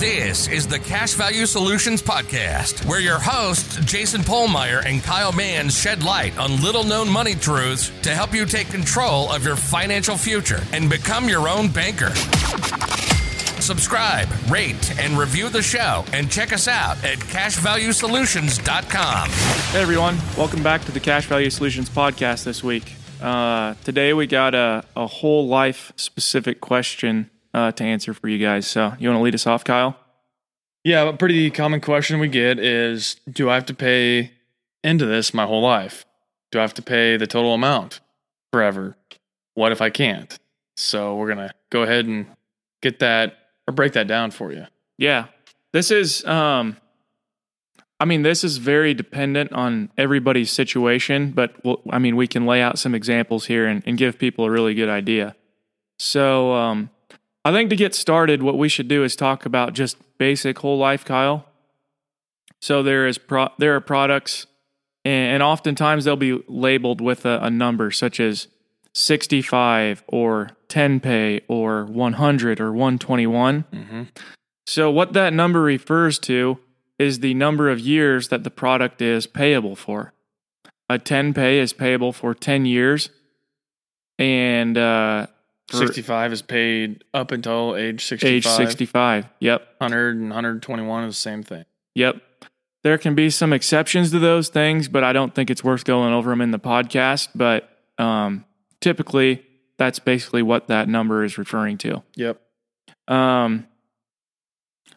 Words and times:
This 0.00 0.48
is 0.48 0.66
the 0.66 0.78
Cash 0.78 1.12
Value 1.12 1.44
Solutions 1.44 2.00
Podcast, 2.00 2.86
where 2.86 3.00
your 3.00 3.18
hosts, 3.18 3.76
Jason 3.84 4.22
Pohlmeier 4.22 4.82
and 4.86 5.02
Kyle 5.02 5.32
Mans, 5.32 5.78
shed 5.78 6.02
light 6.02 6.38
on 6.38 6.62
little 6.62 6.84
known 6.84 7.10
money 7.10 7.34
truths 7.34 7.92
to 8.00 8.14
help 8.14 8.32
you 8.32 8.46
take 8.46 8.68
control 8.68 9.30
of 9.30 9.44
your 9.44 9.56
financial 9.56 10.16
future 10.16 10.62
and 10.72 10.88
become 10.88 11.28
your 11.28 11.50
own 11.50 11.68
banker. 11.68 12.14
Subscribe, 13.60 14.26
rate, 14.48 14.98
and 14.98 15.18
review 15.18 15.50
the 15.50 15.60
show, 15.60 16.02
and 16.14 16.30
check 16.30 16.54
us 16.54 16.66
out 16.66 16.96
at 17.04 17.18
cashvaluesolutions.com. 17.18 19.28
Hey 19.28 19.82
everyone, 19.82 20.16
welcome 20.38 20.62
back 20.62 20.82
to 20.86 20.92
the 20.92 21.00
Cash 21.00 21.26
Value 21.26 21.50
Solutions 21.50 21.90
podcast 21.90 22.44
this 22.44 22.64
week. 22.64 22.94
Uh, 23.20 23.74
today 23.84 24.14
we 24.14 24.26
got 24.26 24.54
a, 24.54 24.82
a 24.96 25.06
whole 25.06 25.46
life 25.46 25.92
specific 25.96 26.62
question 26.62 27.28
uh, 27.54 27.72
to 27.72 27.84
answer 27.84 28.14
for 28.14 28.28
you 28.28 28.38
guys. 28.38 28.66
So 28.66 28.94
you 28.98 29.08
want 29.08 29.18
to 29.18 29.22
lead 29.22 29.34
us 29.34 29.46
off, 29.46 29.64
Kyle? 29.64 29.96
Yeah, 30.84 31.08
a 31.08 31.12
pretty 31.12 31.50
common 31.50 31.80
question 31.80 32.20
we 32.20 32.28
get 32.28 32.58
is 32.58 33.16
Do 33.30 33.50
I 33.50 33.54
have 33.54 33.66
to 33.66 33.74
pay 33.74 34.32
into 34.82 35.06
this 35.06 35.34
my 35.34 35.46
whole 35.46 35.62
life? 35.62 36.06
Do 36.50 36.58
I 36.58 36.62
have 36.62 36.74
to 36.74 36.82
pay 36.82 37.16
the 37.16 37.26
total 37.26 37.54
amount 37.54 38.00
forever? 38.52 38.96
What 39.54 39.72
if 39.72 39.80
I 39.80 39.90
can't? 39.90 40.38
So 40.76 41.16
we're 41.16 41.34
going 41.34 41.48
to 41.48 41.54
go 41.70 41.82
ahead 41.82 42.06
and 42.06 42.26
get 42.80 43.00
that 43.00 43.36
or 43.68 43.74
break 43.74 43.92
that 43.92 44.06
down 44.06 44.30
for 44.30 44.52
you. 44.52 44.66
Yeah. 44.96 45.26
This 45.72 45.90
is, 45.90 46.24
um, 46.24 46.76
I 48.00 48.06
mean, 48.06 48.22
this 48.22 48.42
is 48.42 48.56
very 48.56 48.94
dependent 48.94 49.52
on 49.52 49.90
everybody's 49.98 50.50
situation, 50.50 51.32
but 51.32 51.54
we'll, 51.64 51.82
I 51.90 51.98
mean, 51.98 52.16
we 52.16 52.26
can 52.26 52.46
lay 52.46 52.62
out 52.62 52.78
some 52.78 52.94
examples 52.94 53.46
here 53.46 53.66
and, 53.66 53.82
and 53.86 53.98
give 53.98 54.18
people 54.18 54.46
a 54.46 54.50
really 54.50 54.74
good 54.74 54.88
idea. 54.88 55.36
So, 55.98 56.54
um, 56.54 56.90
I 57.44 57.52
think 57.52 57.70
to 57.70 57.76
get 57.76 57.94
started, 57.94 58.42
what 58.42 58.58
we 58.58 58.68
should 58.68 58.88
do 58.88 59.02
is 59.02 59.16
talk 59.16 59.46
about 59.46 59.72
just 59.72 59.96
basic 60.18 60.58
whole 60.58 60.78
life, 60.78 61.04
Kyle. 61.04 61.46
So 62.60 62.82
there 62.82 63.06
is 63.06 63.16
pro- 63.16 63.52
there 63.58 63.74
are 63.74 63.80
products, 63.80 64.46
and 65.04 65.42
oftentimes 65.42 66.04
they'll 66.04 66.16
be 66.16 66.42
labeled 66.46 67.00
with 67.00 67.24
a, 67.24 67.38
a 67.40 67.50
number 67.50 67.90
such 67.90 68.20
as 68.20 68.48
65 68.92 70.04
or 70.06 70.50
10 70.68 71.00
pay 71.00 71.40
or 71.48 71.84
100 71.86 72.60
or 72.60 72.72
121. 72.72 73.64
Mm-hmm. 73.72 74.02
So 74.66 74.90
what 74.90 75.14
that 75.14 75.32
number 75.32 75.62
refers 75.62 76.18
to 76.20 76.58
is 76.98 77.20
the 77.20 77.34
number 77.34 77.70
of 77.70 77.80
years 77.80 78.28
that 78.28 78.44
the 78.44 78.50
product 78.50 79.00
is 79.00 79.26
payable 79.26 79.74
for. 79.74 80.12
A 80.90 80.98
10 80.98 81.32
pay 81.32 81.58
is 81.58 81.72
payable 81.72 82.12
for 82.12 82.34
10 82.34 82.66
years, 82.66 83.10
and 84.18 84.76
uh, 84.76 85.28
65 85.70 86.32
is 86.32 86.42
paid 86.42 87.04
up 87.14 87.32
until 87.32 87.76
age 87.76 88.04
65. 88.04 88.32
age 88.32 88.46
65. 88.46 89.26
Yep. 89.40 89.60
100 89.78 90.16
and 90.16 90.30
121 90.30 91.04
is 91.04 91.14
the 91.14 91.20
same 91.20 91.42
thing. 91.42 91.64
Yep. 91.94 92.16
There 92.82 92.98
can 92.98 93.14
be 93.14 93.30
some 93.30 93.52
exceptions 93.52 94.10
to 94.12 94.18
those 94.18 94.48
things, 94.48 94.88
but 94.88 95.04
I 95.04 95.12
don't 95.12 95.34
think 95.34 95.50
it's 95.50 95.62
worth 95.62 95.84
going 95.84 96.12
over 96.12 96.30
them 96.30 96.40
in 96.40 96.50
the 96.50 96.58
podcast. 96.58 97.28
But 97.34 97.68
um, 97.98 98.44
typically, 98.80 99.44
that's 99.76 99.98
basically 99.98 100.42
what 100.42 100.68
that 100.68 100.88
number 100.88 101.24
is 101.24 101.36
referring 101.36 101.78
to. 101.78 102.02
Yep. 102.16 102.40
Um, 103.08 103.66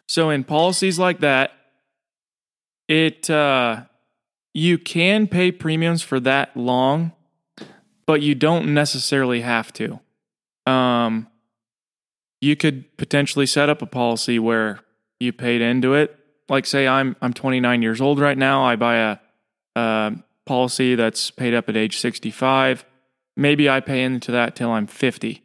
so 0.08 0.30
in 0.30 0.44
policies 0.44 0.98
like 0.98 1.20
that, 1.20 1.52
it 2.88 3.28
uh, 3.28 3.84
you 4.52 4.78
can 4.78 5.26
pay 5.26 5.50
premiums 5.50 6.02
for 6.02 6.20
that 6.20 6.56
long, 6.56 7.12
but 8.06 8.22
you 8.22 8.34
don't 8.34 8.72
necessarily 8.72 9.40
have 9.40 9.72
to. 9.74 10.00
Um, 10.66 11.28
you 12.40 12.56
could 12.56 12.96
potentially 12.96 13.46
set 13.46 13.68
up 13.68 13.82
a 13.82 13.86
policy 13.86 14.38
where 14.38 14.80
you 15.20 15.32
paid 15.32 15.60
into 15.60 15.94
it. 15.94 16.18
Like 16.48 16.66
say 16.66 16.86
I'm 16.86 17.16
I'm 17.22 17.32
29 17.32 17.82
years 17.82 18.00
old 18.00 18.18
right 18.20 18.36
now. 18.36 18.64
I 18.64 18.76
buy 18.76 18.96
a, 18.96 19.18
a 19.76 20.12
policy 20.44 20.94
that's 20.94 21.30
paid 21.30 21.54
up 21.54 21.68
at 21.68 21.76
age 21.76 21.98
65. 21.98 22.84
Maybe 23.36 23.68
I 23.68 23.80
pay 23.80 24.02
into 24.02 24.30
that 24.32 24.54
till 24.54 24.70
I'm 24.70 24.86
50. 24.86 25.42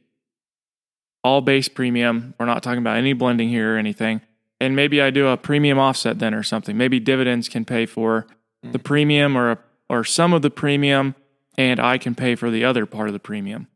All 1.24 1.42
base 1.42 1.68
premium. 1.70 2.34
We're 2.40 2.46
not 2.46 2.64
talking 2.64 2.80
about 2.80 2.98
any 2.98 3.14
blending 3.14 3.50
here 3.50 3.76
or 3.76 3.78
anything. 3.78 4.22
And 4.62 4.76
maybe 4.76 5.02
I 5.02 5.10
do 5.10 5.28
a 5.28 5.38
premium 5.38 5.80
offset 5.80 6.20
then 6.20 6.34
or 6.34 6.44
something. 6.44 6.78
Maybe 6.78 7.00
dividends 7.00 7.48
can 7.48 7.64
pay 7.64 7.86
for 7.86 8.28
the 8.62 8.80
premium 8.80 9.38
or 9.38 9.60
or 9.90 10.04
some 10.04 10.34
of 10.34 10.42
the 10.42 10.52
premium, 10.52 11.16
and 11.58 11.80
I 11.80 11.98
can 11.98 12.14
pay 12.14 12.36
for 12.36 12.52
the 12.52 12.64
other 12.64 12.86
part 12.86 13.08
of 13.08 13.14
the 13.14 13.20
premium. 13.20 13.68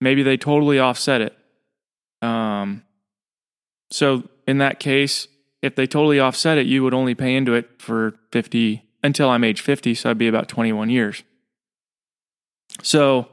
Maybe 0.00 0.22
they 0.22 0.36
totally 0.36 0.78
offset 0.78 1.20
it. 1.20 1.36
Um, 2.22 2.84
so 3.90 4.28
in 4.46 4.58
that 4.58 4.80
case, 4.80 5.28
if 5.62 5.74
they 5.74 5.86
totally 5.86 6.18
offset 6.18 6.58
it, 6.58 6.66
you 6.66 6.82
would 6.82 6.94
only 6.94 7.14
pay 7.14 7.34
into 7.34 7.54
it 7.54 7.68
for 7.78 8.14
50 8.32 8.82
until 9.02 9.28
I'm 9.30 9.44
age 9.44 9.60
50, 9.60 9.94
so 9.94 10.10
I'd 10.10 10.18
be 10.18 10.28
about 10.28 10.48
21 10.48 10.90
years. 10.90 11.22
So 12.82 13.28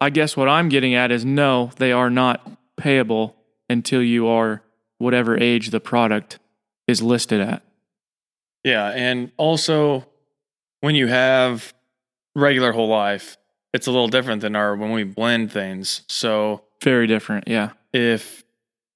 I 0.00 0.10
guess 0.10 0.36
what 0.36 0.48
I'm 0.48 0.68
getting 0.68 0.94
at 0.94 1.10
is 1.10 1.24
no, 1.24 1.70
they 1.76 1.92
are 1.92 2.10
not 2.10 2.46
payable 2.76 3.36
until 3.68 4.02
you 4.02 4.26
are 4.26 4.62
whatever 4.98 5.36
age 5.38 5.70
the 5.70 5.80
product 5.80 6.38
is 6.86 7.02
listed 7.02 7.40
at. 7.40 7.62
Yeah. 8.64 8.88
And 8.88 9.30
also, 9.36 10.06
when 10.80 10.94
you 10.94 11.06
have 11.06 11.72
regular 12.34 12.72
whole 12.72 12.88
life, 12.88 13.36
it's 13.72 13.86
a 13.86 13.90
little 13.90 14.08
different 14.08 14.42
than 14.42 14.56
our 14.56 14.74
when 14.76 14.90
we 14.92 15.04
blend 15.04 15.52
things. 15.52 16.02
So 16.08 16.62
Very 16.82 17.06
different, 17.06 17.48
yeah. 17.48 17.70
if 17.92 18.44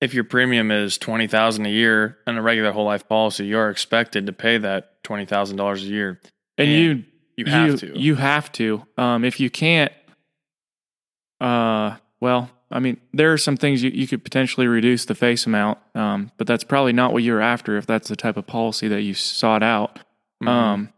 if 0.00 0.12
your 0.14 0.24
premium 0.24 0.70
is 0.70 0.98
twenty 0.98 1.26
thousand 1.26 1.66
a 1.66 1.70
year 1.70 2.18
in 2.26 2.36
a 2.36 2.42
regular 2.42 2.72
whole 2.72 2.84
life 2.84 3.08
policy, 3.08 3.46
you're 3.46 3.70
expected 3.70 4.26
to 4.26 4.32
pay 4.32 4.58
that 4.58 5.02
twenty 5.04 5.24
thousand 5.24 5.56
dollars 5.56 5.82
a 5.82 5.86
year. 5.86 6.20
And, 6.58 6.68
And 6.68 6.70
you 6.70 7.04
You 7.36 7.44
have 7.46 7.80
to. 7.80 7.98
You 7.98 8.14
have 8.16 8.52
to. 8.52 8.82
Um, 8.98 9.24
if 9.24 9.40
you 9.40 9.50
can't, 9.50 9.92
uh, 11.40 11.96
well, 12.20 12.50
I 12.70 12.80
mean, 12.80 13.00
there 13.12 13.32
are 13.32 13.38
some 13.38 13.56
things 13.56 13.82
you, 13.82 13.90
you 13.90 14.06
could 14.06 14.24
potentially 14.24 14.66
reduce 14.66 15.04
the 15.04 15.14
face 15.14 15.46
amount, 15.46 15.78
um, 15.94 16.30
but 16.36 16.46
that's 16.46 16.64
probably 16.64 16.92
not 16.92 17.12
what 17.12 17.22
you're 17.22 17.40
after 17.40 17.76
if 17.76 17.86
that's 17.86 18.08
the 18.08 18.16
type 18.16 18.36
of 18.36 18.46
policy 18.46 18.88
that 18.88 19.02
you 19.02 19.14
sought 19.14 19.62
out. 19.62 19.98
Mhm. 20.42 20.48
Um, 20.48 20.92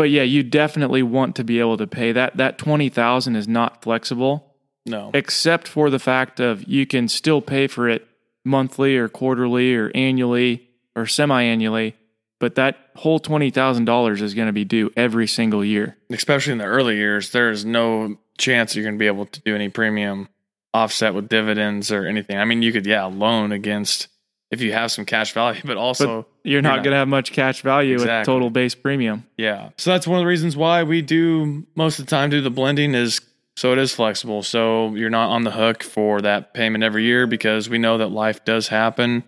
but 0.00 0.08
yeah, 0.08 0.22
you 0.22 0.42
definitely 0.42 1.02
want 1.02 1.36
to 1.36 1.44
be 1.44 1.60
able 1.60 1.76
to 1.76 1.86
pay 1.86 2.12
that. 2.12 2.38
That 2.38 2.56
twenty 2.56 2.88
thousand 2.88 3.36
is 3.36 3.46
not 3.46 3.82
flexible, 3.82 4.56
no. 4.86 5.10
except 5.12 5.68
for 5.68 5.90
the 5.90 5.98
fact 5.98 6.40
of 6.40 6.66
you 6.66 6.86
can 6.86 7.06
still 7.06 7.42
pay 7.42 7.66
for 7.66 7.86
it 7.86 8.08
monthly 8.42 8.96
or 8.96 9.10
quarterly 9.10 9.74
or 9.74 9.92
annually 9.94 10.70
or 10.96 11.04
semi-annually. 11.04 11.96
But 12.38 12.54
that 12.54 12.78
whole 12.96 13.18
twenty 13.18 13.50
thousand 13.50 13.84
dollars 13.84 14.22
is 14.22 14.32
going 14.32 14.46
to 14.46 14.54
be 14.54 14.64
due 14.64 14.90
every 14.96 15.26
single 15.26 15.62
year. 15.62 15.98
Especially 16.08 16.52
in 16.52 16.58
the 16.58 16.64
early 16.64 16.96
years, 16.96 17.32
there's 17.32 17.66
no 17.66 18.16
chance 18.38 18.74
you're 18.74 18.84
going 18.84 18.94
to 18.94 18.98
be 18.98 19.06
able 19.06 19.26
to 19.26 19.40
do 19.42 19.54
any 19.54 19.68
premium 19.68 20.30
offset 20.72 21.12
with 21.12 21.28
dividends 21.28 21.92
or 21.92 22.06
anything. 22.06 22.38
I 22.38 22.46
mean, 22.46 22.62
you 22.62 22.72
could, 22.72 22.86
yeah, 22.86 23.04
loan 23.04 23.52
against 23.52 24.08
if 24.50 24.60
you 24.60 24.72
have 24.72 24.90
some 24.90 25.04
cash 25.04 25.32
value, 25.32 25.60
but 25.64 25.76
also, 25.76 26.26
You're 26.44 26.62
not 26.62 26.76
not- 26.76 26.84
going 26.84 26.92
to 26.92 26.98
have 26.98 27.08
much 27.08 27.32
cash 27.32 27.62
value 27.62 27.94
with 27.94 28.02
Exactly. 28.02 28.32
total 28.32 28.50
base 28.50 28.74
premium. 28.74 29.26
yeah. 29.36 29.70
So 29.78 29.90
that's 29.90 30.06
one 30.06 30.18
of 30.18 30.22
the 30.22 30.26
reasons 30.26 30.56
why 30.56 30.82
we 30.82 31.02
do 31.02 31.66
most 31.74 31.98
of 31.98 32.06
the 32.06 32.10
time 32.10 32.30
do 32.30 32.40
the 32.40 32.50
blending 32.50 32.94
is 32.94 33.20
so 33.56 33.72
it 33.72 33.78
is 33.78 33.92
flexible. 33.94 34.42
So 34.42 34.94
you're 34.94 35.10
not 35.10 35.28
on 35.30 35.44
the 35.44 35.50
hook 35.50 35.82
for 35.82 36.20
that 36.22 36.54
payment 36.54 36.82
every 36.82 37.04
year 37.04 37.26
because 37.26 37.68
we 37.68 37.78
know 37.78 37.98
that 37.98 38.08
life 38.08 38.44
does 38.44 38.68
happen 38.68 39.22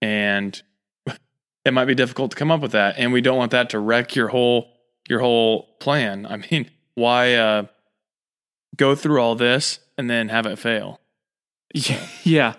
and 0.00 0.62
it 1.64 1.72
might 1.72 1.86
be 1.86 1.94
difficult 1.94 2.30
to 2.30 2.36
come 2.36 2.50
up 2.52 2.60
with 2.60 2.72
that. 2.72 2.94
And 2.98 3.12
we 3.12 3.20
don't 3.20 3.36
want 3.36 3.50
that 3.50 3.70
to 3.70 3.78
wreck 3.78 4.14
your 4.14 4.28
whole 4.28 4.68
your 5.08 5.18
whole 5.20 5.64
plan. 5.80 6.24
I 6.30 6.36
mean, 6.36 6.70
why 6.94 7.34
uh 7.34 7.64
go 8.76 8.94
through 8.94 9.20
all 9.20 9.34
this 9.34 9.80
and 9.98 10.08
then 10.08 10.28
have 10.28 10.46
it 10.46 10.58
fail? 10.58 11.00
yeah. 12.22 12.54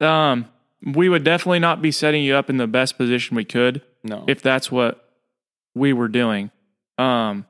Um, 0.00 0.48
we 0.94 1.08
would 1.08 1.24
definitely 1.24 1.58
not 1.58 1.82
be 1.82 1.90
setting 1.90 2.22
you 2.22 2.36
up 2.36 2.48
in 2.48 2.58
the 2.58 2.66
best 2.66 2.96
position 2.96 3.36
we 3.36 3.44
could 3.44 3.82
No. 4.04 4.24
if 4.28 4.40
that's 4.40 4.70
what 4.70 5.10
we 5.74 5.92
were 5.92 6.08
doing. 6.08 6.50
Um, 6.96 7.44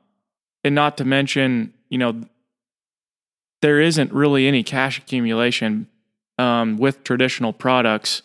and 0.63 0.73
not 0.73 0.97
to 0.97 1.05
mention, 1.05 1.73
you 1.89 1.99
know, 1.99 2.21
there 3.61 3.79
isn't 3.79 4.11
really 4.11 4.47
any 4.47 4.63
cash 4.63 4.97
accumulation 4.97 5.87
um, 6.37 6.77
with 6.77 7.03
traditional 7.03 7.53
products. 7.53 8.23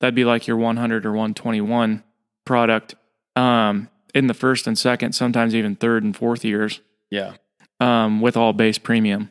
That'd 0.00 0.14
be 0.14 0.24
like 0.24 0.46
your 0.46 0.56
100 0.56 1.06
or 1.06 1.10
121 1.10 2.02
product 2.44 2.94
um, 3.36 3.88
in 4.14 4.26
the 4.26 4.34
first 4.34 4.66
and 4.66 4.76
second, 4.76 5.12
sometimes 5.12 5.54
even 5.54 5.76
third 5.76 6.02
and 6.02 6.16
fourth 6.16 6.44
years 6.44 6.80
yeah. 7.10 7.34
um, 7.78 8.20
with 8.20 8.36
all 8.36 8.52
base 8.52 8.78
premium. 8.78 9.30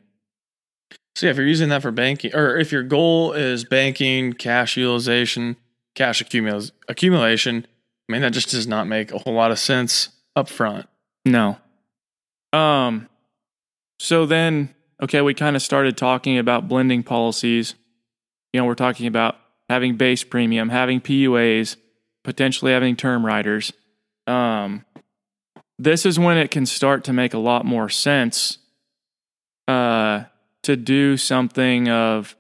So 1.20 1.26
yeah, 1.26 1.32
if 1.32 1.38
you're 1.38 1.48
using 1.48 1.68
that 1.68 1.82
for 1.82 1.92
banking, 1.92 2.34
or 2.34 2.56
if 2.56 2.72
your 2.72 2.82
goal 2.82 3.34
is 3.34 3.66
banking, 3.66 4.32
cash 4.32 4.78
utilization, 4.78 5.58
cash 5.94 6.24
accumul- 6.24 6.72
accumulation, 6.88 7.68
I 8.08 8.14
mean 8.14 8.22
that 8.22 8.32
just 8.32 8.52
does 8.52 8.68
not 8.68 8.88
make 8.88 9.12
a 9.12 9.18
whole 9.18 9.34
lot 9.34 9.52
of 9.52 9.60
sense 9.60 10.12
up 10.38 10.48
front. 10.48 10.88
No. 11.26 11.58
Um 12.54 13.10
so 14.00 14.26
then 14.26 14.74
okay, 15.04 15.20
we 15.20 15.34
kind 15.34 15.58
of 15.58 15.62
started 15.62 15.98
talking 15.98 16.38
about 16.38 16.70
blending 16.70 17.04
policies. 17.04 17.76
You 18.54 18.62
know, 18.62 18.66
we're 18.66 18.76
talking 18.76 19.06
about 19.06 19.36
having 19.68 19.98
base 19.98 20.24
premium, 20.24 20.70
having 20.70 21.02
PUAs, 21.02 21.76
potentially 22.24 22.72
having 22.72 22.96
term 22.96 23.26
riders. 23.26 23.74
Um, 24.26 24.86
this 25.78 26.06
is 26.06 26.18
when 26.18 26.38
it 26.38 26.50
can 26.50 26.66
start 26.66 27.04
to 27.04 27.14
make 27.14 27.34
a 27.34 27.40
lot 27.40 27.66
more 27.66 27.90
sense 27.90 28.60
uh, 29.68 30.24
to 30.64 30.76
do 30.76 31.18
something 31.18 31.90
of 31.90 32.36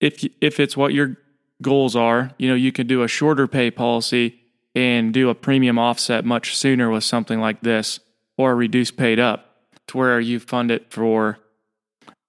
if 0.00 0.24
if 0.40 0.58
it's 0.60 0.76
what 0.76 0.92
your 0.92 1.16
goals 1.60 1.94
are, 1.94 2.32
you 2.38 2.48
know, 2.48 2.54
you 2.54 2.72
can 2.72 2.86
do 2.86 3.02
a 3.02 3.08
shorter 3.08 3.46
pay 3.46 3.70
policy 3.70 4.40
and 4.74 5.12
do 5.12 5.28
a 5.28 5.34
premium 5.34 5.78
offset 5.78 6.24
much 6.24 6.56
sooner 6.56 6.90
with 6.90 7.04
something 7.04 7.40
like 7.40 7.60
this, 7.60 8.00
or 8.36 8.56
reduce 8.56 8.90
paid 8.90 9.18
up 9.18 9.56
to 9.88 9.98
where 9.98 10.18
you 10.20 10.40
fund 10.40 10.70
it 10.70 10.90
for 10.90 11.38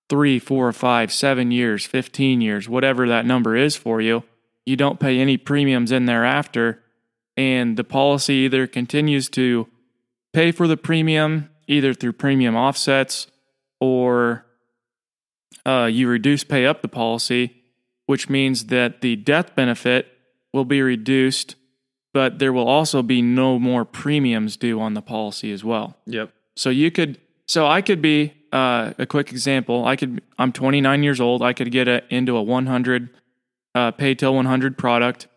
three, 0.10 0.39
four, 0.39 0.71
five, 0.71 1.12
seven 1.12 1.51
years, 1.51 1.86
15 1.86 2.42
years, 2.42 2.69
whatever 2.69 3.07
that 3.07 3.25
number 3.25 3.56
is 3.56 3.75
for 3.75 4.01
you. 4.01 4.24
You 4.65 4.75
don't 4.75 5.00
pay 5.00 5.19
any 5.19 5.38
premiums 5.38 5.92
in 5.92 6.06
thereafter. 6.06 6.81
And 7.36 7.77
the 7.77 7.83
policy 7.83 8.33
either 8.33 8.68
continues 8.68 9.27
to 9.30 9.68
pay 10.33 10.51
for 10.51 10.68
the 10.68 10.77
premium, 10.77 11.50
either 11.68 11.94
through 11.94 12.13
premium 12.13 12.56
offsets 12.56 13.27
or 13.80 14.45
uh, 15.66 15.90
you 15.92 16.08
reduce 16.08 16.44
pay 16.44 16.66
up 16.66 16.82
the 16.82 16.88
policy, 16.88 17.64
which 18.06 18.30
means 18.30 18.66
that 18.66 19.02
the 19.02 19.16
death 19.16 19.56
benefit 19.56 20.08
will 20.52 20.66
be 20.66 20.82
reduced, 20.82 21.56
but 22.14 22.40
there 22.40 22.54
will 22.54 22.68
also 22.68 23.02
be 23.02 23.22
no 23.22 23.58
more 23.58 23.86
premiums 23.86 24.58
due 24.58 24.80
on 24.80 24.94
the 24.94 25.02
policy 25.02 25.52
as 25.52 25.64
well. 25.64 25.98
Yep. 26.06 26.32
So 26.56 26.70
you 26.70 26.92
could, 26.92 27.20
so 27.48 27.66
I 27.66 27.82
could 27.82 28.02
be 28.02 28.34
uh, 28.52 28.94
a 29.00 29.06
quick 29.06 29.32
example. 29.32 29.86
I 29.86 29.96
could, 29.96 30.22
I'm 30.38 30.52
29 30.52 31.04
years 31.04 31.20
old. 31.20 31.42
I 31.42 31.54
could 31.54 31.72
get 31.72 31.88
a, 31.88 32.04
into 32.14 32.38
a 32.38 32.44
100 32.44 33.10
uh, 33.76 33.92
pay 33.92 34.14
till 34.14 34.36
100 34.36 34.78
product. 34.78 35.28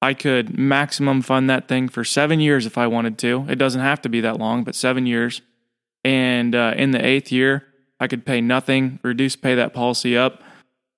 I 0.00 0.14
could 0.14 0.58
maximum 0.58 1.22
fund 1.22 1.50
that 1.50 1.68
thing 1.68 1.88
for 1.88 2.04
seven 2.04 2.40
years 2.40 2.66
if 2.66 2.78
I 2.78 2.86
wanted 2.86 3.18
to. 3.18 3.46
It 3.48 3.56
doesn't 3.56 3.80
have 3.80 4.00
to 4.02 4.08
be 4.08 4.20
that 4.20 4.38
long, 4.38 4.64
but 4.64 4.74
seven 4.74 5.06
years. 5.06 5.42
And 6.04 6.54
uh, 6.54 6.74
in 6.76 6.92
the 6.92 7.04
eighth 7.04 7.32
year, 7.32 7.64
I 8.00 8.06
could 8.06 8.24
pay 8.24 8.40
nothing, 8.40 9.00
reduce 9.02 9.36
pay 9.36 9.54
that 9.56 9.74
policy 9.74 10.16
up. 10.16 10.42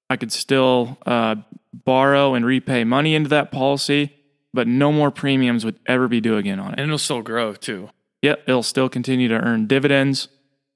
I 0.09 0.17
could 0.17 0.33
still 0.33 0.99
uh, 1.07 1.37
borrow 1.73 2.35
and 2.35 2.45
repay 2.45 2.85
money 2.85 3.15
into 3.15 3.29
that 3.31 3.53
policy, 3.53 4.13
but 4.53 4.67
no 4.67 4.93
more 4.93 5.11
premiums 5.11 5.65
would 5.65 5.79
ever 5.87 6.09
be 6.09 6.21
due 6.21 6.37
again 6.37 6.59
on 6.59 6.73
it. 6.73 6.79
And 6.79 6.89
it'll 6.89 6.99
still 6.99 7.23
grow 7.23 7.55
too. 7.55 7.91
Yep, 8.23 8.43
it'll 8.47 8.63
still 8.63 8.89
continue 8.89 9.29
to 9.29 9.37
earn 9.37 9.67
dividends. 9.67 10.29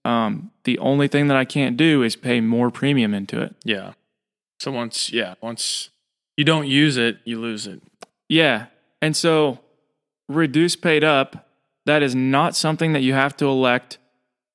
Um, 0.05 0.51
the 0.65 0.79
only 0.79 1.09
thing 1.09 1.27
that 1.29 1.37
I 1.37 1.45
can't 1.45 1.77
do 1.77 2.03
is 2.03 2.17
pay 2.17 2.41
more 2.41 2.71
premium 2.71 3.13
into 3.13 3.41
it. 3.41 3.55
Yeah. 3.65 3.93
So 4.61 4.71
once, 4.71 5.13
yeah, 5.13 5.35
once 5.41 5.91
you 6.37 6.45
don't 6.45 6.67
use 6.67 6.97
it, 6.97 7.19
you 7.25 7.41
lose 7.41 7.67
it. 7.67 7.83
Yeah. 8.29 8.67
And 9.03 9.17
so 9.17 9.61
reduce 10.29 10.77
paid 10.77 11.05
up, 11.05 11.49
that 11.87 12.03
is 12.03 12.15
not 12.15 12.57
something 12.57 12.93
that 12.95 13.01
you 13.01 13.13
have 13.13 13.37
to 13.39 13.47
elect 13.47 13.99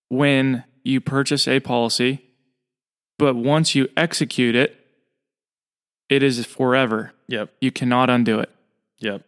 when 0.09 0.63
you 0.89 0.99
purchase 0.99 1.47
a 1.47 1.59
policy, 1.59 2.21
but 3.17 3.35
once 3.35 3.75
you 3.75 3.87
execute 3.95 4.55
it, 4.55 4.75
it 6.09 6.23
is 6.23 6.45
forever. 6.45 7.13
Yep. 7.27 7.53
You 7.61 7.71
cannot 7.71 8.09
undo 8.09 8.39
it. 8.39 8.49
Yep. 8.99 9.25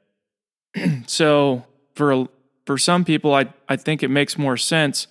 So 1.07 1.65
for 1.95 2.27
for 2.65 2.77
some 2.77 3.03
people, 3.03 3.33
I 3.33 3.53
I 3.67 3.75
think 3.75 4.03
it 4.03 4.07
makes 4.07 4.37
more 4.37 4.57
sense 4.57 5.07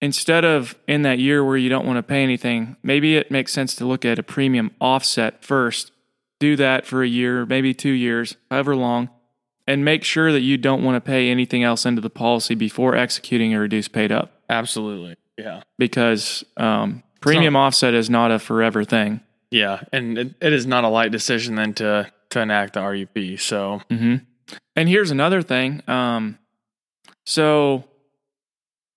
instead 0.00 0.44
of 0.44 0.78
in 0.86 1.02
that 1.02 1.18
year 1.18 1.44
where 1.44 1.56
you 1.56 1.68
don't 1.68 1.86
want 1.86 1.96
to 1.96 2.02
pay 2.02 2.22
anything. 2.22 2.76
Maybe 2.82 3.16
it 3.16 3.30
makes 3.30 3.52
sense 3.52 3.74
to 3.76 3.86
look 3.86 4.04
at 4.04 4.18
a 4.18 4.22
premium 4.22 4.70
offset 4.80 5.44
first. 5.44 5.92
Do 6.38 6.56
that 6.56 6.86
for 6.86 7.02
a 7.02 7.08
year, 7.08 7.44
maybe 7.44 7.74
two 7.74 7.90
years, 7.90 8.36
however 8.50 8.74
long, 8.76 9.10
and 9.66 9.84
make 9.84 10.04
sure 10.04 10.32
that 10.32 10.40
you 10.40 10.56
don't 10.56 10.82
want 10.82 10.96
to 10.96 11.00
pay 11.00 11.30
anything 11.30 11.62
else 11.62 11.84
into 11.84 12.00
the 12.00 12.10
policy 12.10 12.54
before 12.54 12.96
executing 12.96 13.52
a 13.54 13.60
reduced 13.60 13.92
paid 13.92 14.10
up 14.12 14.40
Absolutely. 14.50 15.14
Yeah. 15.40 15.62
because 15.78 16.44
um, 16.56 17.02
premium 17.20 17.56
offset 17.56 17.94
is 17.94 18.08
not 18.10 18.30
a 18.30 18.38
forever 18.38 18.84
thing. 18.84 19.20
Yeah. 19.50 19.82
And 19.92 20.16
it, 20.18 20.34
it 20.40 20.52
is 20.52 20.66
not 20.66 20.84
a 20.84 20.88
light 20.88 21.10
decision 21.12 21.54
then 21.56 21.74
to 21.74 22.10
to 22.30 22.40
enact 22.40 22.74
the 22.74 22.80
RUP. 22.80 23.40
So 23.40 23.80
hmm 23.90 24.16
And 24.76 24.88
here's 24.88 25.10
another 25.10 25.42
thing. 25.42 25.82
Um, 25.88 26.38
so 27.26 27.84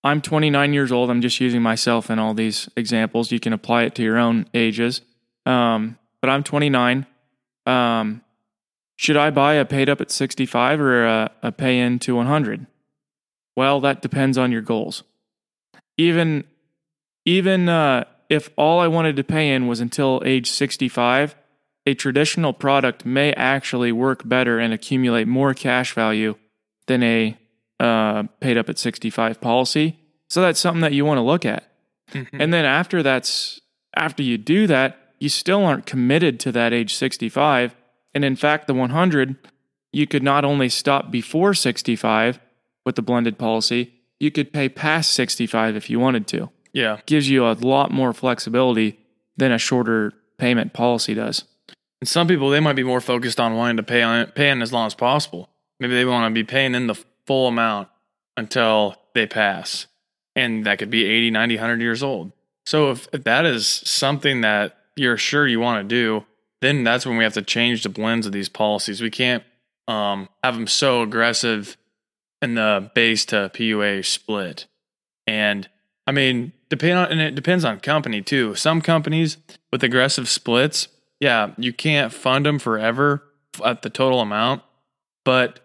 I'm 0.04 0.22
29 0.22 0.74
years 0.74 0.92
old. 0.92 1.10
I'm 1.10 1.22
just 1.22 1.40
using 1.40 1.62
myself 1.62 2.10
in 2.12 2.19
all 2.19 2.34
these 2.34 2.69
examples. 2.75 3.31
You 3.31 3.39
can 3.39 3.54
apply 3.54 3.84
it 3.84 3.96
to 3.96 4.04
your 4.04 4.18
own 4.18 4.48
ages. 4.54 5.01
Um, 5.46 5.98
but 6.22 6.30
I'm 6.30 6.44
29. 6.44 7.06
Um, 7.66 8.22
should 8.96 9.18
I 9.18 9.30
buy 9.31 9.56
a 9.56 9.66
paid 9.66 9.89
up 9.89 10.01
at 10.01 10.12
65 10.12 10.80
or 10.80 11.06
a, 11.06 11.31
a 11.42 11.51
pay 11.51 11.80
in 11.80 12.00
to 12.00 12.16
100? 12.16 12.68
Well, 13.56 13.80
that 13.81 14.01
depends 14.01 14.38
on 14.38 14.51
your 14.51 14.62
goals. 14.62 15.04
Even 15.98 16.45
even 17.25 17.69
uh, 17.69 18.06
if 18.30 18.50
all 18.57 18.80
I 18.80 18.88
wanted 18.88 19.16
to 19.16 19.24
pay 19.24 19.54
in 19.54 19.68
was 19.68 19.80
until 19.80 20.22
age 20.25 20.50
65, 20.50 21.36
a 21.86 21.94
traditional 21.94 22.54
product 22.54 23.06
may 23.06 23.34
actually 23.34 23.92
work 23.92 24.28
better 24.28 24.60
and 24.60 24.74
accumulate 24.74 25.28
more 25.28 25.54
cash 25.54 25.94
value 25.94 26.36
than 26.88 27.04
a 27.04 27.38
uh, 27.80 28.24
paid 28.40 28.57
up 28.57 28.69
at 28.69 28.78
65 28.78 29.42
policy. 29.42 30.00
So 30.30 30.42
that's 30.42 30.60
something 30.60 30.81
that 30.81 30.94
you 30.94 31.06
want 31.06 31.18
to 31.18 31.22
look 31.22 31.45
at. 31.45 31.69
And 32.34 32.54
then 32.54 32.66
after 32.66 33.01
that's 33.01 33.62
after 33.96 34.24
you 34.24 34.38
do 34.38 34.68
that, 34.68 34.98
you 35.19 35.30
still 35.30 35.63
aren't 35.66 35.86
committed 35.86 36.39
to 36.42 36.51
that 36.51 36.74
age 36.74 36.96
65. 36.96 37.75
And 38.13 38.25
in 38.25 38.36
fact, 38.36 38.68
the 38.68 38.74
100, 38.74 39.38
you 39.92 40.07
could 40.07 40.24
not 40.24 40.46
only 40.46 40.69
stop 40.69 41.12
before 41.12 41.54
65 41.54 42.39
with 42.86 42.96
the 42.96 43.01
blended 43.01 43.38
policy, 43.38 43.94
you 44.24 44.31
could 44.31 44.54
pay 44.54 44.70
past 44.70 45.14
65 45.14 45.75
if 45.75 45.90
you 45.90 46.00
wanted 46.00 46.28
to. 46.28 46.50
yeah. 46.72 47.02
Gives 47.06 47.30
you 47.30 47.46
a 47.46 47.52
lot 47.54 47.92
more 47.92 48.14
flexibility 48.14 48.98
than 49.36 49.52
a 49.52 49.58
shorter 49.58 50.14
payment 50.38 50.74
policy 50.74 51.14
does. 51.14 51.44
And 52.00 52.08
some 52.08 52.28
people 52.28 52.50
they 52.50 52.62
might 52.62 52.78
be 52.78 52.84
more 52.84 53.02
focused 53.02 53.40
on 53.40 53.56
wanting 53.56 53.78
to 53.78 53.84
pay 53.84 54.02
on 54.02 54.28
pay 54.28 54.50
in 54.50 54.62
as 54.62 54.72
long 54.72 54.88
as 54.88 54.94
possible. 54.94 55.50
Maybe 55.80 55.94
they 55.94 56.06
want 56.06 56.31
to 56.31 56.34
be 56.34 56.46
paying 56.46 56.74
in 56.74 56.88
the 56.88 56.96
full 57.28 57.48
amount 57.48 57.90
until 58.38 58.96
they 59.14 59.28
pass. 59.28 59.88
And 60.36 60.66
that 60.66 60.80
could 60.80 60.90
be 60.90 61.06
80, 61.06 61.31
90, 61.31 61.56
100 61.56 61.81
years 61.81 62.02
old. 62.02 62.31
So 62.66 62.92
if, 62.92 63.08
if 63.12 63.25
that 63.25 63.46
is 63.46 63.68
something 63.68 64.42
that 64.42 64.78
you're 64.96 65.18
sure 65.18 65.46
you 65.46 65.60
want 65.60 65.88
to 65.88 65.96
do, 65.96 66.25
then 66.62 66.84
that's 66.84 67.06
when 67.06 67.18
we 67.18 67.25
have 67.25 67.34
to 67.34 67.42
change 67.42 67.84
the 67.84 67.90
blends 67.90 68.25
of 68.25 68.31
these 68.31 68.50
policies. 68.50 69.02
We 69.02 69.12
can't 69.12 69.44
um, 69.88 70.30
have 70.44 70.56
them 70.56 70.68
so 70.68 71.01
aggressive 71.01 71.77
in 72.43 72.55
the 72.55 72.91
base 72.93 73.25
to 73.25 73.50
PUA 73.53 74.05
split. 74.05 74.67
And 75.25 75.69
I 76.05 76.12
mean, 76.12 76.51
depend 76.69 77.00
on 77.00 77.07
and 77.12 77.21
it 77.21 77.35
depends 77.35 77.63
on 77.63 77.79
company 77.79 78.21
too. 78.21 78.53
Some 78.55 78.81
companies 78.81 79.38
with 79.71 79.83
aggressive 79.83 80.27
splits, 80.27 80.89
yeah, 81.19 81.53
you 81.57 81.71
can't 81.71 82.12
fund 82.12 82.45
them 82.45 82.59
forever 82.59 83.23
at 83.63 83.81
the 83.81 83.89
total 83.89 84.19
amount, 84.19 84.62
but 85.23 85.62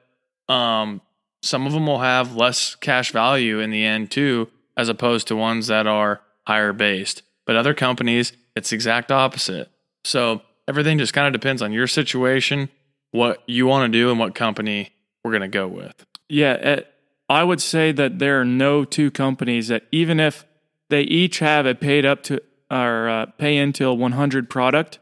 um, 0.48 1.00
some 1.42 1.66
of 1.66 1.72
them 1.72 1.86
will 1.86 1.98
have 1.98 2.36
less 2.36 2.76
cash 2.76 3.10
value 3.12 3.58
in 3.58 3.70
the 3.70 3.84
end 3.84 4.10
too, 4.10 4.48
as 4.76 4.88
opposed 4.88 5.26
to 5.28 5.36
ones 5.36 5.66
that 5.66 5.86
are 5.86 6.20
higher 6.46 6.72
based. 6.72 7.22
But 7.44 7.56
other 7.56 7.74
companies, 7.74 8.32
it's 8.54 8.72
exact 8.72 9.10
opposite. 9.10 9.68
So 10.04 10.42
everything 10.68 10.98
just 10.98 11.12
kind 11.12 11.26
of 11.26 11.32
depends 11.32 11.62
on 11.62 11.72
your 11.72 11.86
situation, 11.86 12.68
what 13.10 13.42
you 13.46 13.66
want 13.66 13.90
to 13.90 13.98
do, 13.98 14.10
and 14.10 14.18
what 14.18 14.34
company 14.34 14.90
we're 15.24 15.32
going 15.32 15.42
to 15.42 15.48
go 15.48 15.66
with. 15.66 16.06
Yeah, 16.28 16.56
eh, 16.60 16.80
I 17.28 17.44
would 17.44 17.60
say 17.60 17.92
that 17.92 18.18
there 18.18 18.40
are 18.40 18.44
no 18.44 18.84
two 18.84 19.10
companies 19.10 19.68
that 19.68 19.84
even 19.92 20.20
if 20.20 20.44
they 20.88 21.02
each 21.02 21.40
have 21.40 21.66
a 21.66 21.74
paid 21.74 22.06
up 22.06 22.22
to 22.24 22.42
or 22.70 23.08
uh, 23.08 23.26
pay 23.38 23.56
until 23.56 23.96
100 23.96 24.50
product, 24.50 24.98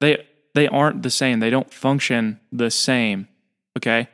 they 0.00 0.26
they 0.54 0.68
aren't 0.68 1.02
the 1.02 1.10
same. 1.10 1.40
They 1.40 1.50
don't 1.50 1.72
function 1.72 2.40
the 2.50 2.70
same. 2.70 3.28
Okay, 3.76 4.08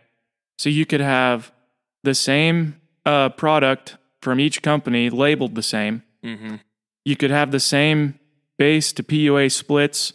so 0.58 0.68
you 0.68 0.86
could 0.86 1.00
have 1.00 1.52
the 2.02 2.14
same 2.14 2.80
uh, 3.06 3.28
product 3.30 3.96
from 4.20 4.40
each 4.40 4.62
company 4.62 5.10
labeled 5.10 5.54
the 5.54 5.62
same. 5.62 6.02
Mm-hmm. 6.24 6.56
You 7.04 7.16
could 7.16 7.30
have 7.30 7.50
the 7.50 7.60
same 7.60 8.18
base 8.58 8.92
to 8.92 9.02
PUA 9.02 9.52
splits. 9.52 10.12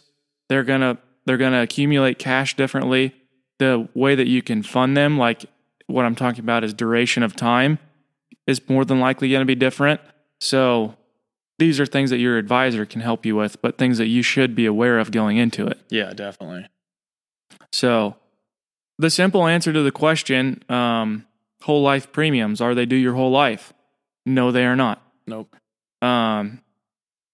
They're 0.48 0.64
gonna 0.64 0.98
they're 1.26 1.36
gonna 1.36 1.62
accumulate 1.62 2.18
cash 2.18 2.56
differently. 2.56 3.14
The 3.58 3.88
way 3.94 4.14
that 4.14 4.28
you 4.28 4.40
can 4.40 4.62
fund 4.62 4.96
them, 4.96 5.18
like 5.18 5.44
what 5.88 6.04
I'm 6.04 6.14
talking 6.14 6.40
about 6.40 6.62
is 6.62 6.72
duration 6.72 7.22
of 7.22 7.34
time, 7.34 7.78
is 8.46 8.66
more 8.68 8.84
than 8.84 9.00
likely 9.00 9.28
going 9.30 9.40
to 9.40 9.46
be 9.46 9.54
different. 9.54 10.00
So 10.40 10.94
these 11.58 11.80
are 11.80 11.86
things 11.86 12.10
that 12.10 12.18
your 12.18 12.38
advisor 12.38 12.86
can 12.86 13.00
help 13.00 13.26
you 13.26 13.34
with, 13.34 13.60
but 13.60 13.76
things 13.78 13.98
that 13.98 14.06
you 14.06 14.22
should 14.22 14.54
be 14.54 14.66
aware 14.66 14.98
of 14.98 15.10
going 15.10 15.38
into 15.38 15.66
it. 15.66 15.80
Yeah, 15.90 16.12
definitely. 16.12 16.68
So 17.72 18.16
the 18.98 19.10
simple 19.10 19.46
answer 19.46 19.72
to 19.72 19.82
the 19.82 19.90
question, 19.90 20.62
um, 20.68 21.26
whole 21.62 21.82
life 21.82 22.12
premiums, 22.12 22.60
are 22.60 22.74
they 22.74 22.86
due 22.86 22.96
your 22.96 23.14
whole 23.14 23.30
life? 23.30 23.72
No, 24.24 24.52
they 24.52 24.64
are 24.64 24.76
not. 24.76 25.02
Nope. 25.26 25.56
Um, 26.00 26.60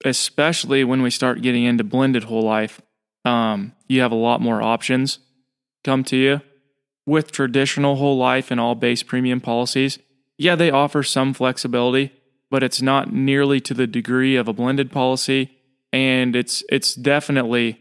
especially 0.05 0.85
when 0.85 1.03
we 1.03 1.11
start 1.11 1.43
getting 1.43 1.65
into 1.65 1.85
blended 1.85 2.25
whole 2.25 2.43
life. 2.43 2.81
Um, 3.25 3.73
you 3.89 4.01
have 4.01 4.13
a 4.13 4.17
lot 4.17 4.41
more 4.41 4.63
options 4.63 5.19
come 5.83 6.05
to 6.05 6.17
you. 6.17 6.41
With 7.07 7.33
traditional 7.33 7.97
whole 7.97 8.17
life 8.17 8.51
and 8.51 8.59
all 8.59 8.75
base 8.75 9.03
premium 9.03 9.41
policies, 9.41 9.99
yeah, 10.39 10.57
they 10.57 10.71
offer 10.71 11.03
some 11.03 11.35
flexibility, 11.35 12.13
but 12.51 12.63
it's 12.63 12.81
not 12.81 13.13
nearly 13.13 13.61
to 13.61 13.75
the 13.75 13.87
degree 13.87 14.37
of 14.37 14.49
a 14.49 14.53
blended 14.53 14.91
policy. 14.91 15.59
And 15.93 16.35
it's 16.35 16.65
it's 16.71 16.95
definitely 16.95 17.81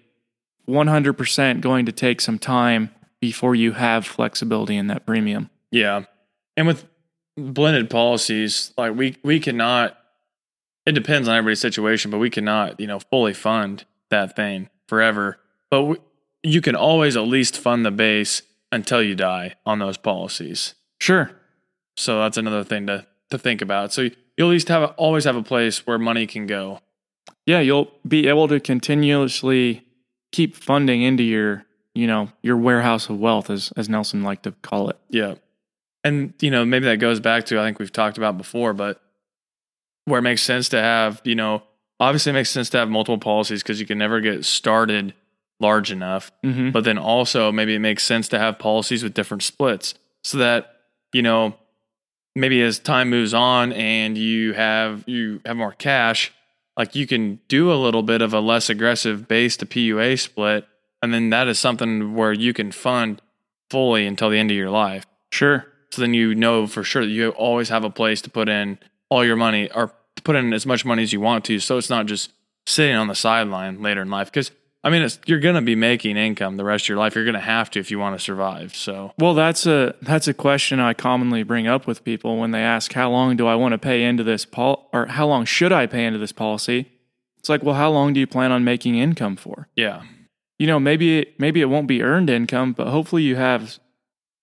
100% 0.68 1.62
going 1.62 1.86
to 1.86 1.92
take 1.92 2.22
some 2.22 2.38
time 2.38 2.90
before 3.20 3.56
you 3.56 3.74
have 3.74 4.06
flexibility 4.06 4.76
in 4.76 4.88
that 4.88 5.06
premium. 5.06 5.50
Yeah. 5.72 6.04
And 6.56 6.68
with 6.68 6.86
blended 7.36 7.90
policies, 7.90 8.74
like 8.78 8.96
we 8.96 9.18
we 9.24 9.40
cannot 9.40 9.98
it 10.86 10.92
depends 10.92 11.28
on 11.28 11.36
everybody's 11.36 11.62
situation, 11.62 12.12
but 12.12 12.18
we 12.18 12.30
cannot, 12.30 12.80
you 12.80 12.88
know, 12.88 13.00
fully 13.00 13.34
fund 13.34 13.86
that 14.10 14.36
thing 14.36 14.70
forever. 14.88 15.40
But 15.70 15.84
we, 15.84 15.98
you 16.44 16.62
can 16.62 16.76
always 16.76 17.16
at 17.16 17.22
least 17.22 17.58
fund 17.58 17.86
the 17.86 17.92
base 17.92 18.42
until 18.74 19.02
you 19.02 19.16
die 19.16 19.56
on 19.66 19.80
those 19.80 19.98
policies. 19.98 20.74
Sure. 21.00 21.32
So 21.96 22.20
that's 22.20 22.38
another 22.38 22.64
thing 22.64 22.88
to 22.88 23.06
to 23.30 23.38
think 23.38 23.62
about. 23.62 23.94
So 23.94 24.10
you'll 24.38 24.50
at 24.50 24.52
least 24.52 24.68
have 24.68 24.84
a, 24.84 24.88
always 24.94 25.26
have 25.26 25.36
a 25.36 25.44
place 25.44 25.86
where 25.86 25.98
money 25.98 26.28
can 26.28 26.48
go. 26.48 26.80
Yeah, 27.46 27.60
you'll 27.60 27.92
be 28.08 28.28
able 28.28 28.48
to 28.48 28.60
continuously 28.60 29.86
keep 30.32 30.56
funding 30.56 31.02
into 31.02 31.24
your, 31.24 31.66
you 31.94 32.08
know, 32.08 32.30
your 32.42 32.58
warehouse 32.58 33.10
of 33.10 33.20
wealth 33.20 33.50
as 33.50 33.72
as 33.78 33.90
Nelson 33.90 34.24
liked 34.24 34.44
to 34.44 34.52
call 34.64 34.90
it. 34.90 34.98
Yeah. 35.10 35.36
And 36.04 36.34
you 36.42 36.52
know, 36.52 36.66
maybe 36.66 36.86
that 36.86 36.98
goes 36.98 37.20
back 37.20 37.46
to 37.46 37.60
I 37.60 37.64
think 37.64 37.80
we've 37.80 37.92
talked 37.92 38.18
about 38.18 38.38
before, 38.38 38.74
but 38.74 39.02
where 40.06 40.20
it 40.20 40.24
makes 40.24 40.42
sense 40.42 40.68
to 40.70 40.82
have, 40.82 41.22
you 41.24 41.36
know, 41.36 41.64
obviously 42.00 42.32
it 42.32 42.34
makes 42.34 42.50
sense 42.50 42.70
to 42.72 42.78
have 42.78 42.90
multiple 42.90 43.20
policies 43.20 43.64
because 43.64 43.80
you 43.80 43.86
can 43.86 43.98
never 43.98 44.20
get 44.20 44.46
started 44.46 45.14
large 45.64 45.92
enough. 45.92 46.32
Mm-hmm. 46.44 46.70
But 46.70 46.84
then 46.84 47.00
also 47.00 47.52
maybe 47.52 47.74
it 47.74 47.80
makes 47.80 48.04
sense 48.04 48.28
to 48.30 48.40
have 48.40 48.60
policies 48.60 49.02
with 49.02 49.14
different 49.16 49.42
splits 49.42 49.96
so 50.24 50.38
that, 50.38 50.76
you 51.14 51.24
know, 51.24 51.56
maybe 52.36 52.62
as 52.62 52.78
time 52.78 53.10
moves 53.10 53.34
on 53.34 53.74
and 53.74 54.18
you 54.18 54.54
have 54.54 55.04
you 55.08 55.42
have 55.46 55.58
more 55.58 55.72
cash, 55.72 56.32
like 56.78 56.96
you 56.96 57.08
can 57.08 57.40
do 57.48 57.72
a 57.72 57.76
little 57.76 58.04
bit 58.04 58.22
of 58.22 58.34
a 58.34 58.40
less 58.40 58.70
aggressive 58.70 59.28
base 59.28 59.58
to 59.58 59.66
PUA 59.66 60.20
split. 60.20 60.68
And 61.02 61.14
then 61.14 61.30
that 61.32 61.48
is 61.48 61.60
something 61.60 62.16
where 62.16 62.34
you 62.34 62.54
can 62.54 62.72
fund 62.72 63.22
fully 63.70 64.06
until 64.06 64.30
the 64.30 64.38
end 64.38 64.52
of 64.52 64.58
your 64.58 64.70
life. 64.70 65.06
Sure. 65.32 65.66
So 65.92 66.02
then 66.02 66.14
you 66.14 66.36
know 66.36 66.68
for 66.68 66.84
sure 66.84 67.06
that 67.06 67.12
you 67.12 67.30
always 67.30 67.70
have 67.70 67.84
a 67.84 67.90
place 67.90 68.22
to 68.22 68.30
put 68.30 68.50
in 68.50 68.80
all 69.10 69.26
your 69.26 69.36
money 69.36 69.70
or 69.72 69.94
put 70.24 70.36
in 70.36 70.54
as 70.54 70.66
much 70.66 70.86
money 70.86 71.04
as 71.04 71.14
you 71.14 71.20
want 71.20 71.46
to. 71.46 71.60
So 71.60 71.78
it's 71.78 71.90
not 71.90 72.06
just 72.06 72.32
sitting 72.66 72.96
on 72.96 73.08
the 73.08 73.16
sideline 73.16 73.82
later 73.82 74.02
in 74.02 74.10
life. 74.10 74.32
Because 74.32 74.52
I 74.86 74.90
mean, 74.90 75.02
it's, 75.04 75.18
you're 75.26 75.40
going 75.40 75.56
to 75.56 75.62
be 75.62 75.76
making 75.76 76.18
income 76.18 76.58
the 76.58 76.66
rest 76.66 76.86
of 76.86 76.90
your 76.90 76.98
life. 76.98 77.16
You're 77.16 77.24
going 77.24 77.36
to 77.36 77.40
have 77.40 77.70
to 77.72 77.80
if 77.80 77.90
you 77.90 78.00
want 78.00 78.18
to 78.18 78.24
survive. 78.24 78.76
So 78.76 79.14
Well, 79.18 79.34
that's 79.34 79.66
a 79.66 79.96
that's 80.02 80.28
a 80.28 80.34
question 80.34 80.80
I 80.80 80.94
commonly 80.94 81.44
bring 81.44 81.68
up 81.68 81.88
with 81.88 82.04
people 82.04 82.38
when 82.38 82.52
they 82.52 82.62
ask 82.62 82.92
how 82.92 83.10
long 83.10 83.38
do 83.38 83.48
I 83.48 83.56
want 83.56 83.72
to 83.72 83.78
pay 83.78 84.04
into 84.04 84.24
this 84.24 84.46
pol 84.46 84.90
or 84.92 85.06
how 85.06 85.26
long 85.26 85.46
should 85.46 85.72
I 85.72 85.86
pay 85.88 86.06
into 86.06 86.20
this 86.20 86.34
policy? 86.34 86.92
It's 87.38 87.50
like, 87.50 87.64
well, 87.64 87.76
how 87.76 87.92
long 87.92 88.14
do 88.14 88.20
you 88.20 88.28
plan 88.28 88.52
on 88.52 88.64
making 88.64 88.96
income 88.96 89.36
for? 89.36 89.68
yeah, 89.76 90.04
You 90.60 90.68
know, 90.68 90.80
maybe 90.80 91.34
maybe 91.38 91.62
it 91.62 91.66
won't 91.66 91.88
be 91.88 92.02
earned 92.02 92.30
income, 92.30 92.74
but 92.74 92.88
hopefully 92.88 93.24
you 93.24 93.36
have 93.38 93.80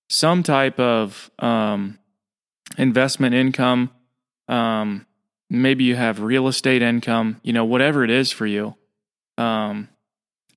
some 0.08 0.42
type 0.42 0.78
of 0.80 1.30
um, 1.38 1.98
investment 2.78 3.34
income. 3.34 3.90
Um, 4.48 5.06
maybe 5.48 5.84
you 5.84 5.96
have 5.96 6.20
real 6.20 6.48
estate 6.48 6.82
income. 6.82 7.40
You 7.42 7.52
know, 7.52 7.64
whatever 7.64 8.04
it 8.04 8.10
is 8.10 8.32
for 8.32 8.46
you. 8.46 8.74
Um, 9.38 9.88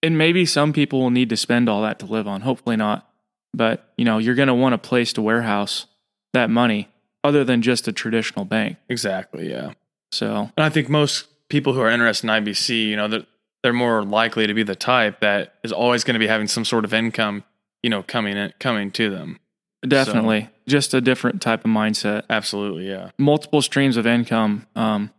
and 0.04 0.18
maybe 0.18 0.46
some 0.46 0.72
people 0.74 1.00
will 1.02 1.10
need 1.10 1.30
to 1.30 1.38
spend 1.38 1.68
all 1.70 1.82
that 1.82 1.98
to 2.00 2.06
live 2.06 2.28
on. 2.28 2.42
Hopefully 2.42 2.76
not. 2.76 3.10
But, 3.56 3.92
you 3.98 4.06
know, 4.06 4.18
you're 4.20 4.36
going 4.36 4.48
to 4.50 4.54
want 4.54 4.76
a 4.76 4.78
place 4.78 5.14
to 5.14 5.22
warehouse 5.22 5.86
that 6.34 6.50
money 6.50 6.90
other 7.24 7.44
than 7.44 7.62
just 7.62 7.88
a 7.88 7.92
traditional 7.92 8.46
bank. 8.46 8.78
exactly. 8.90 9.50
Yeah. 9.50 9.72
So, 10.12 10.52
And 10.58 10.64
I 10.66 10.70
think 10.70 10.90
most 10.90 11.28
people 11.50 11.74
who 11.74 11.80
are 11.82 11.90
interested 11.90 12.28
in 12.30 12.44
IBC, 12.44 12.88
you 12.90 12.96
know, 12.96 13.08
they're, 13.08 13.26
they're 13.64 13.74
more 13.74 14.04
likely 14.04 14.46
to 14.48 14.54
be 14.54 14.64
the 14.64 14.76
type 14.76 15.22
that 15.22 15.56
is 15.64 15.72
always 15.72 16.04
going 16.04 16.14
to 16.16 16.20
be 16.20 16.28
having 16.28 16.48
some 16.48 16.66
sort 16.66 16.84
of 16.86 16.94
income, 16.94 17.44
you 17.82 17.90
know, 17.90 18.04
coming 18.04 18.36
in, 18.36 18.52
coming 18.60 18.92
to 18.92 19.10
them. 19.10 19.40
definitely 19.88 20.50
just 20.68 20.94
a 20.94 21.02
different 21.02 21.42
type 21.42 21.64
of 21.66 21.72
mindset. 21.72 22.24
Absolutely. 22.30 22.88
Yeah. 22.90 23.12
Multiple 23.20 23.62
streams 23.62 23.98
of 23.98 24.06
income. 24.08 24.66
Um, 24.76 25.12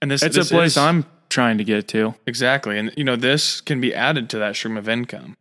And 0.00 0.10
this, 0.10 0.22
it's 0.22 0.36
this 0.36 0.50
a 0.50 0.54
place 0.54 0.72
is- 0.72 0.76
I'm 0.78 1.04
trying 1.30 1.56
to 1.58 1.64
get 1.64 1.88
to. 1.88 2.14
exactly. 2.26 2.78
And, 2.78 2.92
you 2.96 3.04
know, 3.04 3.16
this 3.16 3.60
can 3.62 3.80
be 3.80 3.94
added 3.94 4.28
to 4.30 4.38
that 4.38 4.54
stream 4.56 4.76
of 4.76 4.88
income. 4.88 5.36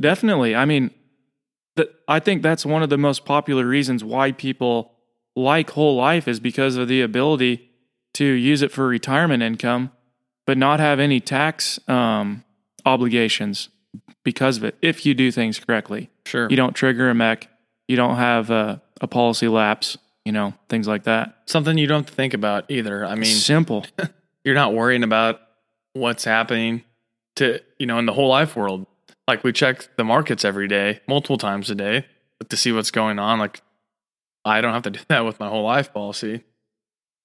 Definitely. 0.00 0.56
I 0.56 0.64
mean, 0.64 0.90
th- 1.76 1.90
I 2.08 2.18
think 2.18 2.42
that's 2.42 2.66
one 2.66 2.82
of 2.82 2.90
the 2.90 2.98
most 2.98 3.24
popular 3.24 3.66
reasons 3.66 4.02
why 4.02 4.32
people 4.32 4.92
like 5.36 5.70
whole 5.70 5.94
life 5.96 6.26
is 6.26 6.40
because 6.40 6.76
of 6.76 6.88
the 6.88 7.00
ability 7.02 7.70
to 8.14 8.24
use 8.24 8.62
it 8.62 8.72
for 8.72 8.86
retirement 8.86 9.42
income, 9.42 9.92
but 10.46 10.56
not 10.58 10.80
have 10.80 10.98
any 10.98 11.20
tax 11.20 11.78
um, 11.88 12.44
obligations 12.84 13.68
because 14.24 14.56
of 14.56 14.64
it. 14.64 14.76
If 14.82 15.04
you 15.06 15.14
do 15.14 15.30
things 15.30 15.58
correctly, 15.60 16.10
Sure. 16.26 16.48
you 16.50 16.56
don't 16.56 16.74
trigger 16.74 17.10
a 17.10 17.14
MEC, 17.14 17.46
you 17.88 17.96
don't 17.96 18.16
have 18.16 18.50
a, 18.50 18.80
a 19.00 19.06
policy 19.06 19.48
lapse, 19.48 19.98
you 20.24 20.32
know, 20.32 20.54
things 20.68 20.88
like 20.88 21.04
that. 21.04 21.36
Something 21.46 21.76
you 21.78 21.86
don't 21.86 22.08
think 22.08 22.34
about 22.34 22.64
either. 22.70 23.04
I 23.04 23.14
mean, 23.14 23.24
simple. 23.26 23.84
you're 24.44 24.54
not 24.54 24.74
worrying 24.74 25.02
about 25.02 25.40
what's 25.94 26.24
happening 26.24 26.82
to 27.36 27.60
you 27.78 27.86
know 27.86 27.98
in 27.98 28.06
the 28.06 28.12
whole 28.12 28.28
life 28.28 28.54
world 28.56 28.86
like 29.28 29.42
we 29.44 29.52
check 29.52 29.88
the 29.96 30.04
markets 30.04 30.44
every 30.44 30.68
day 30.68 31.00
multiple 31.08 31.38
times 31.38 31.70
a 31.70 31.74
day 31.74 32.04
to 32.48 32.56
see 32.56 32.72
what's 32.72 32.90
going 32.90 33.18
on 33.18 33.38
like 33.38 33.60
i 34.44 34.60
don't 34.60 34.72
have 34.74 34.82
to 34.82 34.90
do 34.90 35.00
that 35.08 35.24
with 35.24 35.38
my 35.40 35.48
whole 35.48 35.64
life 35.64 35.92
policy 35.92 36.42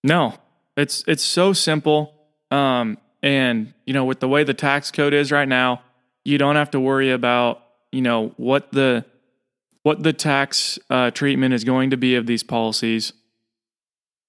No, 0.03 0.35
it's 0.77 1.03
it's 1.07 1.23
so 1.23 1.51
simple. 1.53 2.13
Um, 2.51 2.97
and 3.21 3.73
you 3.85 3.93
know, 3.93 4.05
with 4.05 4.21
the 4.21 4.29
way 4.29 4.45
the 4.45 4.53
tax 4.53 4.91
code 4.91 5.13
is 5.13 5.29
right 5.29 5.47
now, 5.47 5.81
you 6.23 6.37
don't 6.37 6.55
have 6.55 6.71
to 6.71 6.79
worry 6.79 7.11
about 7.11 7.61
you 7.91 8.01
know 8.01 8.31
what 8.37 8.71
the 8.71 9.03
what 9.83 10.03
the 10.03 10.13
tax 10.13 10.79
uh, 10.89 11.11
treatment 11.11 11.53
is 11.53 11.65
going 11.65 11.89
to 11.89 11.97
be 11.97 12.15
of 12.15 12.27
these 12.27 12.43
policies. 12.43 13.11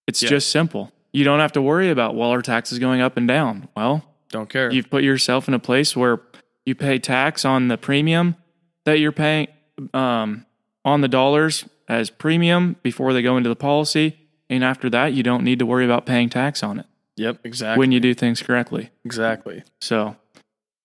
It's 0.09 0.23
Yeah. 0.25 0.31
just 0.31 0.51
simple. 0.51 0.91
You 1.13 1.25
don't 1.25 1.41
have 1.41 1.53
to 1.53 1.63
worry 1.63 1.91
about 1.91 2.15
well, 2.15 2.31
our 2.31 2.43
tax 2.43 2.73
is 2.73 2.79
going 2.79 3.01
up 3.01 3.17
and 3.17 3.27
down. 3.27 3.69
Well, 3.77 4.05
don't 4.29 4.49
care 4.49 4.71
you've 4.73 4.91
put 4.91 5.03
yourself 5.03 5.49
in 5.49 5.55
a 5.55 5.59
place 5.59 5.97
where 5.97 6.21
you 6.65 6.75
pay 6.75 6.99
tax 6.99 7.45
on 7.45 7.69
the 7.69 7.77
premium 7.79 8.37
that 8.85 8.99
you're 8.99 9.13
paying 9.13 9.49
um, 9.93 10.47
on 10.85 11.01
the 11.01 11.09
dollars 11.09 11.65
as 11.89 12.11
premium 12.11 12.77
before 12.83 13.13
they 13.13 13.23
go 13.23 13.37
into 13.37 13.49
the 13.49 13.57
policy. 13.57 14.17
And 14.49 14.65
after 14.65 14.91
that, 14.91 15.13
you 15.13 15.23
don't 15.23 15.45
need 15.45 15.61
to 15.61 15.67
worry 15.67 15.85
about 15.85 16.07
paying 16.07 16.29
tax 16.29 16.63
on 16.63 16.81
it 16.81 16.87
yep 17.17 17.39
exactly 17.45 17.79
when 17.79 17.93
you 17.93 18.01
do 18.01 18.15
things 18.15 18.43
correctly. 18.43 18.91
exactly 19.05 19.63
So, 19.81 20.17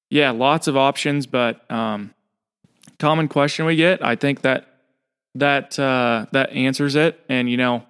yeah, 0.10 0.32
lots 0.32 0.68
of 0.68 0.76
options, 0.78 1.26
but 1.26 1.70
um, 1.72 2.14
common 3.00 3.28
question 3.28 3.66
we 3.66 3.76
get, 3.76 4.04
I 4.04 4.16
think 4.16 4.42
that 4.42 4.68
that 5.36 5.78
uh, 5.80 6.26
that 6.32 6.52
answers 6.52 6.96
it. 6.96 7.20
And 7.30 7.50
you 7.50 7.58
know, 7.58 7.84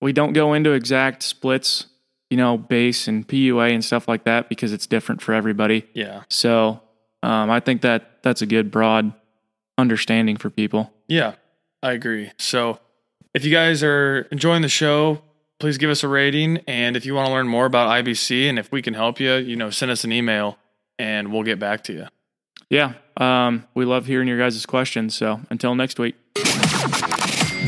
we 0.00 0.12
don't 0.12 0.32
go 0.32 0.54
into 0.54 0.72
exact 0.72 1.22
splits, 1.22 1.86
you 2.30 2.36
know, 2.36 2.56
base 2.58 3.08
and 3.08 3.26
PUA 3.26 3.72
and 3.72 3.84
stuff 3.84 4.06
like 4.08 4.24
that 4.24 4.48
because 4.48 4.72
it's 4.72 4.86
different 4.86 5.20
for 5.22 5.32
everybody. 5.34 5.86
yeah 5.94 6.22
So, 6.28 6.80
um, 7.22 7.50
I 7.50 7.60
think 7.60 7.82
that 7.82 8.22
that's 8.22 8.42
a 8.42 8.46
good 8.46 8.70
broad 8.70 9.12
understanding 9.76 10.36
for 10.36 10.50
people. 10.50 10.92
yeah 11.06 11.34
i 11.84 11.92
agree 11.92 12.32
so 12.38 12.80
if 13.34 13.44
you 13.44 13.52
guys 13.52 13.82
are 13.84 14.26
enjoying 14.32 14.62
the 14.62 14.68
show 14.68 15.22
please 15.60 15.78
give 15.78 15.88
us 15.90 16.02
a 16.02 16.08
rating 16.08 16.58
and 16.66 16.96
if 16.96 17.06
you 17.06 17.14
want 17.14 17.28
to 17.28 17.32
learn 17.32 17.46
more 17.46 17.64
about 17.66 17.88
ibc 18.04 18.48
and 18.48 18.58
if 18.58 18.72
we 18.72 18.82
can 18.82 18.94
help 18.94 19.20
you 19.20 19.34
you 19.34 19.54
know 19.54 19.70
send 19.70 19.88
us 19.88 20.02
an 20.02 20.10
email 20.10 20.58
and 20.98 21.32
we'll 21.32 21.44
get 21.44 21.60
back 21.60 21.84
to 21.84 21.92
you 21.92 22.06
Yeah, 22.70 22.94
um, 23.16 23.66
we 23.74 23.84
love 23.84 24.06
hearing 24.06 24.26
your 24.28 24.36
guys' 24.38 24.66
questions. 24.66 25.14
So, 25.14 25.40
until 25.48 25.74
next 25.76 25.98
week. 26.00 26.16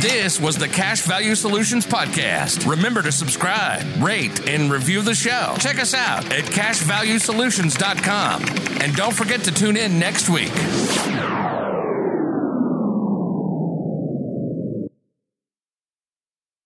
This 0.00 0.40
was 0.40 0.57
the 0.57 0.66
Cash 0.66 1.02
Value 1.02 1.35
Solutions 1.35 1.87
Podcast. 1.87 2.66
Remember 2.66 3.02
to 3.02 3.12
subscribe, 3.12 3.85
rate, 4.02 4.49
and 4.49 4.73
review 4.73 5.02
the 5.02 5.14
show. 5.14 5.54
Check 5.59 5.78
us 5.78 5.92
out 5.92 6.25
at 6.33 6.45
cashvaluesolutions.com. 6.45 8.45
And 8.80 8.97
don't 8.97 9.12
forget 9.12 9.45
to 9.45 9.52
tune 9.52 9.76
in 9.76 9.99
next 9.99 10.30
week. 10.30 10.52